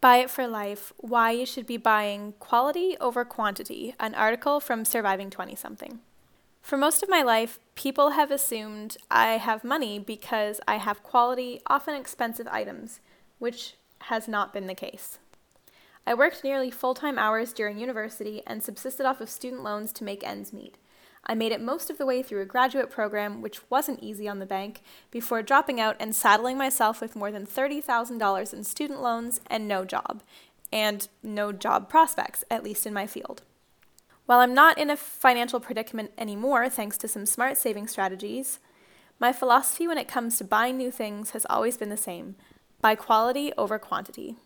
Buy 0.00 0.16
It 0.16 0.30
for 0.30 0.46
Life 0.46 0.94
Why 0.96 1.32
You 1.32 1.44
Should 1.44 1.66
Be 1.66 1.76
Buying 1.76 2.32
Quality 2.38 2.96
Over 3.02 3.22
Quantity, 3.22 3.94
an 4.00 4.14
article 4.14 4.58
from 4.58 4.86
Surviving 4.86 5.28
20 5.28 5.54
Something. 5.54 6.00
For 6.62 6.78
most 6.78 7.02
of 7.02 7.10
my 7.10 7.20
life, 7.20 7.58
people 7.74 8.10
have 8.10 8.30
assumed 8.30 8.96
I 9.10 9.32
have 9.32 9.62
money 9.62 9.98
because 9.98 10.58
I 10.66 10.76
have 10.76 11.02
quality, 11.02 11.60
often 11.66 11.94
expensive 11.94 12.48
items, 12.50 13.00
which 13.38 13.74
has 14.04 14.26
not 14.26 14.54
been 14.54 14.68
the 14.68 14.74
case. 14.74 15.18
I 16.06 16.14
worked 16.14 16.44
nearly 16.44 16.70
full 16.70 16.94
time 16.94 17.18
hours 17.18 17.52
during 17.52 17.76
university 17.76 18.42
and 18.46 18.62
subsisted 18.62 19.04
off 19.04 19.20
of 19.20 19.28
student 19.28 19.62
loans 19.62 19.92
to 19.92 20.04
make 20.04 20.24
ends 20.24 20.50
meet. 20.50 20.76
I 21.24 21.34
made 21.34 21.52
it 21.52 21.60
most 21.60 21.90
of 21.90 21.98
the 21.98 22.06
way 22.06 22.22
through 22.22 22.40
a 22.40 22.46
graduate 22.46 22.90
program, 22.90 23.42
which 23.42 23.70
wasn't 23.70 24.02
easy 24.02 24.26
on 24.26 24.38
the 24.38 24.46
bank, 24.46 24.82
before 25.10 25.42
dropping 25.42 25.80
out 25.80 25.96
and 26.00 26.16
saddling 26.16 26.56
myself 26.56 27.00
with 27.00 27.14
more 27.16 27.30
than 27.30 27.46
$30,000 27.46 28.54
in 28.54 28.64
student 28.64 29.02
loans 29.02 29.40
and 29.48 29.68
no 29.68 29.84
job, 29.84 30.22
and 30.72 31.08
no 31.22 31.52
job 31.52 31.88
prospects, 31.88 32.42
at 32.50 32.64
least 32.64 32.86
in 32.86 32.94
my 32.94 33.06
field. 33.06 33.42
While 34.26 34.40
I'm 34.40 34.54
not 34.54 34.78
in 34.78 34.90
a 34.90 34.96
financial 34.96 35.60
predicament 35.60 36.12
anymore, 36.16 36.68
thanks 36.68 36.96
to 36.98 37.08
some 37.08 37.26
smart 37.26 37.56
saving 37.58 37.88
strategies, 37.88 38.60
my 39.18 39.32
philosophy 39.32 39.86
when 39.86 39.98
it 39.98 40.08
comes 40.08 40.38
to 40.38 40.44
buying 40.44 40.78
new 40.78 40.90
things 40.90 41.30
has 41.30 41.44
always 41.50 41.76
been 41.76 41.90
the 41.90 41.96
same 41.96 42.36
buy 42.80 42.94
quality 42.94 43.52
over 43.58 43.78
quantity. 43.78 44.36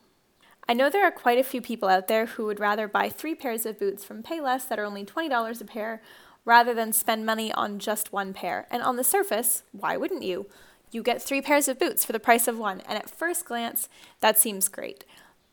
I 0.68 0.72
know 0.72 0.88
there 0.90 1.06
are 1.06 1.12
quite 1.12 1.38
a 1.38 1.44
few 1.44 1.60
people 1.60 1.88
out 1.88 2.08
there 2.08 2.26
who 2.26 2.46
would 2.46 2.58
rather 2.58 2.88
buy 2.88 3.10
three 3.10 3.34
pairs 3.34 3.66
of 3.66 3.78
boots 3.78 4.02
from 4.02 4.22
Payless 4.22 4.66
that 4.68 4.78
are 4.78 4.84
only 4.84 5.04
$20 5.04 5.60
a 5.60 5.64
pair 5.64 6.02
rather 6.44 6.74
than 6.74 6.92
spend 6.92 7.24
money 7.24 7.52
on 7.52 7.78
just 7.78 8.12
one 8.12 8.32
pair. 8.32 8.66
And 8.70 8.82
on 8.82 8.96
the 8.96 9.04
surface, 9.04 9.62
why 9.72 9.96
wouldn't 9.96 10.22
you? 10.22 10.46
You 10.90 11.02
get 11.02 11.22
three 11.22 11.42
pairs 11.42 11.68
of 11.68 11.78
boots 11.78 12.04
for 12.04 12.12
the 12.12 12.20
price 12.20 12.46
of 12.46 12.58
one, 12.58 12.80
and 12.82 12.96
at 12.96 13.10
first 13.10 13.44
glance, 13.44 13.88
that 14.20 14.38
seems 14.38 14.68
great. 14.68 15.04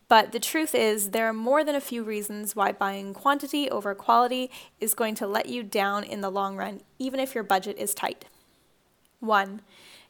But 0.08 0.32
the 0.32 0.38
truth 0.38 0.74
is, 0.74 1.10
there 1.10 1.26
are 1.26 1.32
more 1.32 1.64
than 1.64 1.74
a 1.74 1.80
few 1.80 2.04
reasons 2.04 2.54
why 2.54 2.70
buying 2.72 3.14
quantity 3.14 3.70
over 3.70 3.94
quality 3.94 4.50
is 4.78 4.94
going 4.94 5.14
to 5.16 5.26
let 5.26 5.46
you 5.46 5.62
down 5.62 6.04
in 6.04 6.20
the 6.20 6.30
long 6.30 6.56
run, 6.56 6.82
even 6.98 7.18
if 7.18 7.34
your 7.34 7.44
budget 7.44 7.78
is 7.78 7.94
tight. 7.94 8.26
1. 9.20 9.62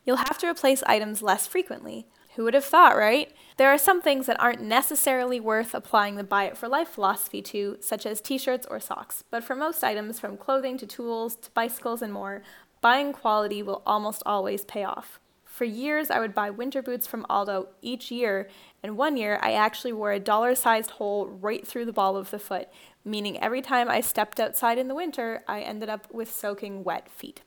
You'll 0.04 0.16
have 0.16 0.38
to 0.38 0.48
replace 0.48 0.82
items 0.84 1.22
less 1.22 1.46
frequently. 1.46 2.06
Who 2.34 2.44
would 2.44 2.54
have 2.54 2.64
thought, 2.64 2.96
right? 2.96 3.30
There 3.58 3.68
are 3.68 3.78
some 3.78 4.00
things 4.00 4.26
that 4.26 4.40
aren't 4.40 4.62
necessarily 4.62 5.38
worth 5.38 5.74
applying 5.74 6.16
the 6.16 6.24
buy 6.24 6.44
it 6.44 6.56
for 6.56 6.66
life 6.66 6.88
philosophy 6.88 7.42
to, 7.42 7.76
such 7.80 8.06
as 8.06 8.20
t 8.20 8.38
shirts 8.38 8.66
or 8.70 8.80
socks. 8.80 9.22
But 9.30 9.44
for 9.44 9.54
most 9.54 9.84
items, 9.84 10.18
from 10.18 10.38
clothing 10.38 10.78
to 10.78 10.86
tools 10.86 11.36
to 11.36 11.50
bicycles 11.50 12.00
and 12.00 12.12
more, 12.12 12.42
buying 12.80 13.12
quality 13.12 13.62
will 13.62 13.82
almost 13.86 14.22
always 14.24 14.64
pay 14.64 14.82
off. 14.82 15.20
For 15.44 15.64
years, 15.64 16.10
I 16.10 16.18
would 16.18 16.34
buy 16.34 16.48
winter 16.48 16.80
boots 16.80 17.06
from 17.06 17.26
Aldo 17.28 17.68
each 17.82 18.10
year, 18.10 18.48
and 18.82 18.96
one 18.96 19.18
year 19.18 19.38
I 19.42 19.52
actually 19.52 19.92
wore 19.92 20.12
a 20.12 20.18
dollar 20.18 20.54
sized 20.54 20.92
hole 20.92 21.28
right 21.28 21.68
through 21.68 21.84
the 21.84 21.92
ball 21.92 22.16
of 22.16 22.30
the 22.30 22.38
foot, 22.38 22.68
meaning 23.04 23.38
every 23.38 23.60
time 23.60 23.90
I 23.90 24.00
stepped 24.00 24.40
outside 24.40 24.78
in 24.78 24.88
the 24.88 24.94
winter, 24.94 25.44
I 25.46 25.60
ended 25.60 25.90
up 25.90 26.10
with 26.10 26.32
soaking 26.32 26.82
wet 26.82 27.10
feet. 27.10 27.42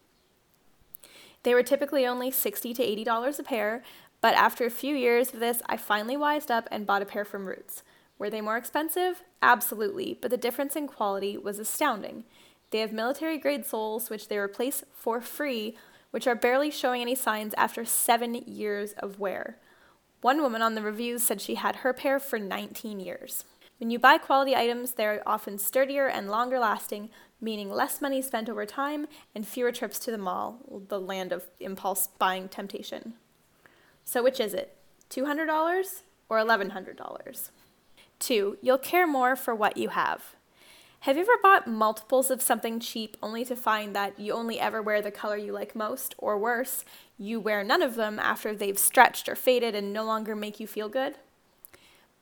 They 1.45 1.53
were 1.53 1.61
typically 1.61 2.07
only 2.07 2.31
60 2.31 2.73
to 2.73 2.83
$80 2.83 3.37
a 3.39 3.43
pair, 3.43 3.83
but 4.19 4.33
after 4.33 4.65
a 4.65 4.71
few 4.71 4.95
years 4.95 5.31
of 5.31 5.39
this, 5.39 5.61
I 5.67 5.77
finally 5.77 6.17
wised 6.17 6.49
up 6.49 6.67
and 6.71 6.87
bought 6.87 7.03
a 7.03 7.05
pair 7.05 7.23
from 7.23 7.45
Roots. 7.45 7.83
Were 8.17 8.31
they 8.31 8.41
more 8.41 8.57
expensive? 8.57 9.21
Absolutely, 9.43 10.17
but 10.19 10.31
the 10.31 10.37
difference 10.37 10.75
in 10.75 10.87
quality 10.87 11.37
was 11.37 11.59
astounding. 11.59 12.23
They 12.71 12.79
have 12.79 12.91
military 12.91 13.37
grade 13.37 13.63
soles, 13.63 14.09
which 14.09 14.27
they 14.27 14.39
replace 14.39 14.83
for 14.91 15.21
free, 15.21 15.77
which 16.09 16.25
are 16.25 16.33
barely 16.33 16.71
showing 16.71 17.03
any 17.03 17.13
signs 17.13 17.53
after 17.57 17.85
seven 17.85 18.33
years 18.47 18.93
of 18.93 19.19
wear. 19.19 19.59
One 20.21 20.41
woman 20.41 20.63
on 20.63 20.73
the 20.73 20.81
reviews 20.81 21.21
said 21.21 21.41
she 21.41 21.55
had 21.55 21.77
her 21.77 21.93
pair 21.93 22.19
for 22.19 22.39
19 22.39 22.99
years. 22.99 23.43
When 23.77 23.89
you 23.91 23.99
buy 23.99 24.17
quality 24.17 24.55
items, 24.55 24.93
they're 24.93 25.21
often 25.25 25.57
sturdier 25.57 26.07
and 26.07 26.29
longer 26.29 26.59
lasting, 26.59 27.09
meaning 27.41 27.69
less 27.69 28.01
money 28.01 28.21
spent 28.21 28.49
over 28.49 28.65
time 28.65 29.07
and 29.33 29.45
fewer 29.45 29.71
trips 29.71 29.99
to 29.99 30.11
the 30.11 30.17
mall, 30.17 30.59
the 30.87 30.99
land 30.99 31.33
of 31.33 31.43
impulse 31.59 32.07
buying 32.17 32.47
temptation. 32.47 33.15
So, 34.05 34.23
which 34.23 34.39
is 34.39 34.53
it? 34.53 34.77
$200 35.09 36.01
or 36.29 36.37
$1,100? 36.39 37.49
Two, 38.17 38.57
you'll 38.61 38.77
care 38.77 39.05
more 39.05 39.35
for 39.35 39.53
what 39.53 39.75
you 39.75 39.89
have. 39.89 40.35
Have 41.01 41.17
you 41.17 41.23
ever 41.23 41.37
bought 41.43 41.67
multiples 41.67 42.31
of 42.31 42.41
something 42.41 42.79
cheap 42.79 43.17
only 43.21 43.43
to 43.45 43.55
find 43.55 43.95
that 43.95 44.19
you 44.19 44.33
only 44.33 44.59
ever 44.59 44.81
wear 44.81 45.01
the 45.01 45.11
color 45.11 45.37
you 45.37 45.51
like 45.51 45.75
most, 45.75 46.15
or 46.17 46.37
worse, 46.37 46.85
you 47.17 47.39
wear 47.39 47.63
none 47.63 47.83
of 47.83 47.95
them 47.95 48.19
after 48.19 48.55
they've 48.55 48.79
stretched 48.79 49.27
or 49.27 49.35
faded 49.35 49.75
and 49.75 49.93
no 49.93 50.03
longer 50.03 50.35
make 50.35 50.59
you 50.59 50.65
feel 50.65 50.89
good? 50.89 51.17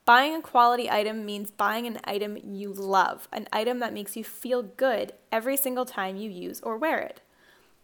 Buying 0.05 0.35
a 0.35 0.41
quality 0.41 0.89
item 0.89 1.25
means 1.25 1.49
buying 1.49 1.87
an 1.87 1.99
item 2.03 2.37
you 2.43 2.73
love, 2.73 3.29
an 3.31 3.47
item 3.53 3.79
that 3.79 3.93
makes 3.93 4.17
you 4.17 4.23
feel 4.23 4.61
good 4.61 5.13
every 5.31 5.55
single 5.55 5.85
time 5.85 6.17
you 6.17 6.29
use 6.29 6.59
or 6.59 6.77
wear 6.77 6.99
it. 6.99 7.21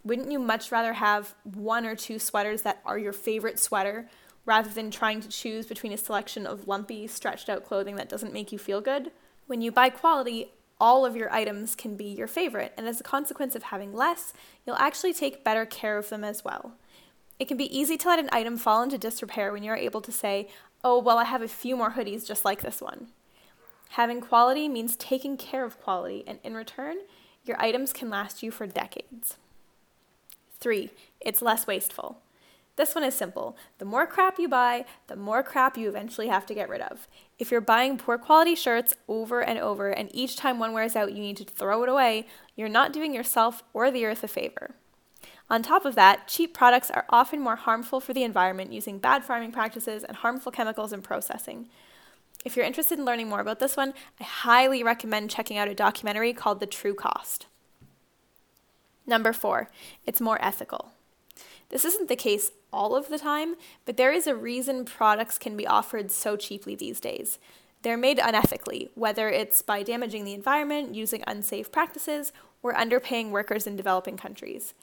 Wouldn't 0.03 0.31
you 0.31 0.37
much 0.37 0.69
rather 0.69 0.93
have 0.93 1.33
one 1.43 1.85
or 1.85 1.95
two 1.95 2.19
sweaters 2.19 2.63
that 2.63 2.81
are 2.85 2.97
your 2.97 3.13
favorite 3.13 3.57
sweater 3.57 4.09
rather 4.45 4.69
than 4.69 4.91
trying 4.91 5.21
to 5.21 5.29
choose 5.29 5.65
between 5.65 5.93
a 5.93 5.97
selection 5.97 6.45
of 6.45 6.67
lumpy, 6.67 7.07
stretched 7.07 7.49
out 7.49 7.65
clothing 7.65 7.95
that 7.95 8.09
doesn't 8.09 8.33
make 8.33 8.51
you 8.51 8.57
feel 8.57 8.81
good? 8.81 9.11
When 9.47 9.61
you 9.61 9.71
buy 9.71 9.89
quality, 9.89 10.51
all 10.77 11.05
of 11.05 11.15
your 11.15 11.31
items 11.31 11.73
can 11.73 11.95
be 11.95 12.05
your 12.05 12.27
favorite, 12.27 12.73
and 12.77 12.87
as 12.87 12.99
a 12.99 13.03
consequence 13.03 13.55
of 13.55 13.63
having 13.63 13.93
less, 13.93 14.33
you'll 14.65 14.75
actually 14.75 15.13
take 15.13 15.43
better 15.43 15.65
care 15.65 15.97
of 15.97 16.09
them 16.09 16.23
as 16.25 16.43
well. 16.43 16.73
It 17.37 17.47
can 17.47 17.57
be 17.57 17.77
easy 17.77 17.97
to 17.97 18.07
let 18.09 18.19
an 18.19 18.29
item 18.33 18.57
fall 18.57 18.83
into 18.83 18.97
disrepair 18.97 19.53
when 19.53 19.63
you're 19.63 19.75
able 19.75 20.01
to 20.01 20.11
say, 20.11 20.49
oh, 20.83 20.99
well, 20.99 21.17
I 21.17 21.25
have 21.25 21.41
a 21.41 21.47
few 21.47 21.75
more 21.75 21.91
hoodies 21.91 22.27
just 22.27 22.45
like 22.45 22.61
this 22.61 22.81
one. 22.81 23.07
Having 23.89 24.21
quality 24.21 24.69
means 24.69 24.95
taking 24.95 25.35
care 25.35 25.65
of 25.65 25.81
quality, 25.81 26.23
and 26.27 26.39
in 26.43 26.53
return, 26.53 26.97
your 27.43 27.59
items 27.61 27.91
can 27.91 28.09
last 28.09 28.43
you 28.43 28.51
for 28.51 28.67
decades. 28.67 29.37
Three, 30.59 30.91
it's 31.19 31.41
less 31.41 31.65
wasteful. 31.65 32.21
This 32.75 32.95
one 32.95 33.03
is 33.03 33.13
simple. 33.13 33.57
The 33.77 33.85
more 33.85 34.07
crap 34.07 34.39
you 34.39 34.47
buy, 34.47 34.85
the 35.07 35.17
more 35.17 35.43
crap 35.43 35.77
you 35.77 35.89
eventually 35.89 36.27
have 36.27 36.45
to 36.45 36.53
get 36.53 36.69
rid 36.69 36.79
of. 36.79 37.09
If 37.37 37.51
you're 37.51 37.59
buying 37.59 37.97
poor 37.97 38.17
quality 38.17 38.55
shirts 38.55 38.95
over 39.07 39.41
and 39.41 39.59
over, 39.59 39.89
and 39.89 40.09
each 40.13 40.37
time 40.37 40.59
one 40.59 40.71
wears 40.71 40.95
out 40.95 41.11
you 41.11 41.21
need 41.21 41.35
to 41.37 41.43
throw 41.43 41.83
it 41.83 41.89
away, 41.89 42.25
you're 42.55 42.69
not 42.69 42.93
doing 42.93 43.13
yourself 43.13 43.63
or 43.73 43.91
the 43.91 44.05
earth 44.05 44.23
a 44.23 44.29
favor. 44.29 44.75
On 45.49 45.63
top 45.63 45.83
of 45.83 45.95
that, 45.95 46.27
cheap 46.27 46.53
products 46.53 46.91
are 46.91 47.05
often 47.09 47.39
more 47.39 47.55
harmful 47.55 47.99
for 47.99 48.13
the 48.13 48.23
environment 48.23 48.71
using 48.71 48.99
bad 48.99 49.23
farming 49.23 49.51
practices 49.51 50.03
and 50.03 50.17
harmful 50.17 50.51
chemicals 50.51 50.93
in 50.93 51.01
processing. 51.01 51.67
If 52.45 52.55
you're 52.55 52.65
interested 52.65 52.99
in 52.99 53.05
learning 53.05 53.29
more 53.29 53.41
about 53.41 53.59
this 53.59 53.75
one, 53.75 53.93
I 54.19 54.23
highly 54.23 54.83
recommend 54.83 55.31
checking 55.31 55.57
out 55.57 55.67
a 55.67 55.73
documentary 55.73 56.33
called 56.33 56.59
The 56.59 56.67
True 56.67 56.93
Cost. 56.93 57.47
Number 59.07 59.33
four, 59.33 59.69
it's 60.05 60.21
more 60.21 60.37
ethical. 60.39 60.91
This 61.69 61.83
isn't 61.83 62.09
the 62.09 62.15
case 62.15 62.51
all 62.71 62.95
of 62.95 63.09
the 63.09 63.17
time, 63.17 63.55
but 63.85 63.97
there 63.97 64.11
is 64.11 64.27
a 64.27 64.35
reason 64.35 64.85
products 64.85 65.39
can 65.39 65.57
be 65.57 65.65
offered 65.65 66.11
so 66.11 66.37
cheaply 66.37 66.75
these 66.75 66.99
days. 66.99 67.39
They're 67.81 67.97
made 67.97 68.19
unethically, 68.19 68.89
whether 68.93 69.29
it's 69.29 69.61
by 69.61 69.83
damaging 69.83 70.25
the 70.25 70.33
environment, 70.33 70.93
using 70.93 71.23
unsafe 71.25 71.71
practices, 71.71 72.31
or 72.61 72.73
underpaying 72.73 73.31
workers 73.31 73.65
in 73.65 73.75
developing 73.75 74.17
countries. 74.17 74.73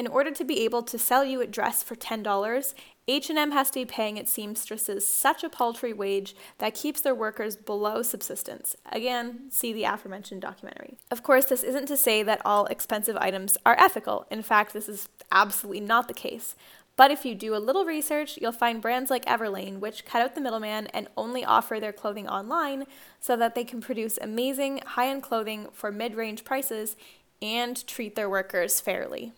In 0.00 0.06
order 0.06 0.30
to 0.30 0.44
be 0.44 0.64
able 0.64 0.82
to 0.84 0.98
sell 0.98 1.26
you 1.26 1.42
a 1.42 1.46
dress 1.46 1.82
for 1.82 1.94
$10, 1.94 2.74
H&M 3.06 3.50
has 3.50 3.70
to 3.70 3.80
be 3.80 3.84
paying 3.84 4.16
its 4.16 4.32
seamstresses 4.32 5.06
such 5.06 5.44
a 5.44 5.50
paltry 5.50 5.92
wage 5.92 6.34
that 6.56 6.74
keeps 6.74 7.02
their 7.02 7.14
workers 7.14 7.54
below 7.54 8.00
subsistence. 8.00 8.74
Again, 8.90 9.50
see 9.50 9.74
the 9.74 9.84
aforementioned 9.84 10.40
documentary. 10.40 10.96
Of 11.10 11.22
course, 11.22 11.44
this 11.44 11.62
isn't 11.62 11.84
to 11.84 11.98
say 11.98 12.22
that 12.22 12.40
all 12.46 12.64
expensive 12.64 13.18
items 13.18 13.58
are 13.66 13.78
ethical. 13.78 14.26
In 14.30 14.40
fact, 14.40 14.72
this 14.72 14.88
is 14.88 15.10
absolutely 15.30 15.80
not 15.80 16.08
the 16.08 16.14
case. 16.14 16.54
But 16.96 17.10
if 17.10 17.26
you 17.26 17.34
do 17.34 17.54
a 17.54 17.58
little 17.58 17.84
research, 17.84 18.38
you'll 18.40 18.52
find 18.52 18.80
brands 18.80 19.10
like 19.10 19.26
Everlane, 19.26 19.80
which 19.80 20.06
cut 20.06 20.22
out 20.22 20.34
the 20.34 20.40
middleman 20.40 20.86
and 20.94 21.08
only 21.14 21.44
offer 21.44 21.78
their 21.78 21.92
clothing 21.92 22.26
online 22.26 22.86
so 23.20 23.36
that 23.36 23.54
they 23.54 23.64
can 23.64 23.82
produce 23.82 24.18
amazing 24.22 24.80
high 24.86 25.10
end 25.10 25.22
clothing 25.22 25.68
for 25.74 25.92
mid 25.92 26.14
range 26.14 26.42
prices 26.42 26.96
and 27.42 27.86
treat 27.86 28.16
their 28.16 28.30
workers 28.30 28.80
fairly. 28.80 29.34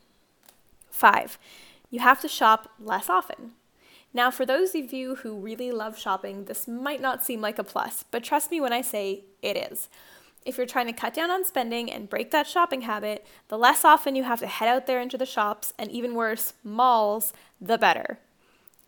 Five, 0.92 1.38
you 1.90 2.00
have 2.00 2.20
to 2.20 2.28
shop 2.28 2.70
less 2.78 3.08
often. 3.08 3.52
Now, 4.14 4.30
for 4.30 4.44
those 4.44 4.74
of 4.74 4.92
you 4.92 5.16
who 5.16 5.34
really 5.34 5.72
love 5.72 5.98
shopping, 5.98 6.44
this 6.44 6.68
might 6.68 7.00
not 7.00 7.24
seem 7.24 7.40
like 7.40 7.58
a 7.58 7.64
plus, 7.64 8.04
but 8.10 8.22
trust 8.22 8.50
me 8.50 8.60
when 8.60 8.72
I 8.72 8.82
say 8.82 9.24
it 9.40 9.56
is. 9.56 9.88
If 10.44 10.58
you're 10.58 10.66
trying 10.66 10.86
to 10.86 10.92
cut 10.92 11.14
down 11.14 11.30
on 11.30 11.44
spending 11.44 11.90
and 11.90 12.10
break 12.10 12.30
that 12.30 12.46
shopping 12.46 12.82
habit, 12.82 13.26
the 13.48 13.56
less 13.56 13.84
often 13.86 14.14
you 14.14 14.24
have 14.24 14.40
to 14.40 14.46
head 14.46 14.68
out 14.68 14.86
there 14.86 15.00
into 15.00 15.16
the 15.16 15.24
shops, 15.24 15.72
and 15.78 15.90
even 15.90 16.14
worse, 16.14 16.52
malls, 16.62 17.32
the 17.58 17.78
better. 17.78 18.18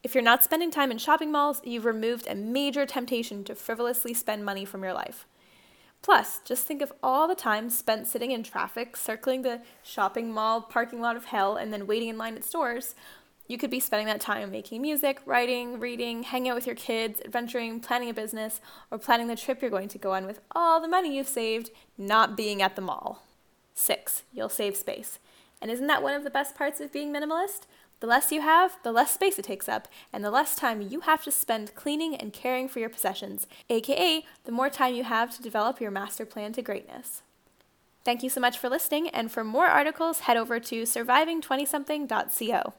If 0.02 0.14
you're 0.14 0.22
not 0.22 0.44
spending 0.44 0.70
time 0.70 0.90
in 0.90 0.98
shopping 0.98 1.32
malls, 1.32 1.62
you've 1.64 1.86
removed 1.86 2.26
a 2.26 2.34
major 2.34 2.84
temptation 2.84 3.44
to 3.44 3.54
frivolously 3.54 4.12
spend 4.12 4.44
money 4.44 4.66
from 4.66 4.82
your 4.82 4.92
life. 4.92 5.26
Plus, 6.04 6.40
just 6.44 6.66
think 6.66 6.82
of 6.82 6.92
all 7.02 7.26
the 7.26 7.34
time 7.34 7.70
spent 7.70 8.06
sitting 8.06 8.30
in 8.30 8.42
traffic, 8.42 8.94
circling 8.94 9.40
the 9.40 9.62
shopping 9.82 10.30
mall 10.30 10.60
parking 10.60 11.00
lot 11.00 11.16
of 11.16 11.24
hell, 11.24 11.56
and 11.56 11.72
then 11.72 11.86
waiting 11.86 12.10
in 12.10 12.18
line 12.18 12.36
at 12.36 12.44
stores. 12.44 12.94
You 13.48 13.56
could 13.56 13.70
be 13.70 13.80
spending 13.80 14.06
that 14.08 14.20
time 14.20 14.50
making 14.50 14.82
music, 14.82 15.22
writing, 15.24 15.80
reading, 15.80 16.24
hanging 16.24 16.50
out 16.50 16.56
with 16.56 16.66
your 16.66 16.76
kids, 16.76 17.22
adventuring, 17.24 17.80
planning 17.80 18.10
a 18.10 18.14
business, 18.14 18.60
or 18.90 18.98
planning 18.98 19.28
the 19.28 19.34
trip 19.34 19.62
you're 19.62 19.70
going 19.70 19.88
to 19.88 19.98
go 19.98 20.12
on 20.12 20.26
with 20.26 20.40
all 20.54 20.78
the 20.78 20.88
money 20.88 21.16
you've 21.16 21.26
saved, 21.26 21.70
not 21.96 22.36
being 22.36 22.60
at 22.60 22.76
the 22.76 22.82
mall. 22.82 23.22
Six, 23.72 24.24
you'll 24.30 24.50
save 24.50 24.76
space. 24.76 25.18
And 25.62 25.70
isn't 25.70 25.86
that 25.86 26.02
one 26.02 26.12
of 26.12 26.22
the 26.22 26.28
best 26.28 26.54
parts 26.54 26.80
of 26.80 26.92
being 26.92 27.14
minimalist? 27.14 27.60
The 28.04 28.10
less 28.10 28.30
you 28.30 28.42
have, 28.42 28.76
the 28.82 28.92
less 28.92 29.14
space 29.14 29.38
it 29.38 29.46
takes 29.46 29.66
up, 29.66 29.88
and 30.12 30.22
the 30.22 30.30
less 30.30 30.56
time 30.56 30.82
you 30.82 31.00
have 31.00 31.24
to 31.24 31.30
spend 31.30 31.74
cleaning 31.74 32.14
and 32.14 32.34
caring 32.34 32.68
for 32.68 32.78
your 32.78 32.90
possessions, 32.90 33.46
aka 33.70 34.26
the 34.44 34.52
more 34.52 34.68
time 34.68 34.94
you 34.94 35.04
have 35.04 35.34
to 35.34 35.42
develop 35.42 35.80
your 35.80 35.90
master 35.90 36.26
plan 36.26 36.52
to 36.52 36.60
greatness. 36.60 37.22
Thank 38.04 38.22
you 38.22 38.28
so 38.28 38.42
much 38.42 38.58
for 38.58 38.68
listening, 38.68 39.08
and 39.08 39.32
for 39.32 39.42
more 39.42 39.68
articles, 39.68 40.20
head 40.20 40.36
over 40.36 40.60
to 40.60 40.82
surviving20something.co. 40.82 42.74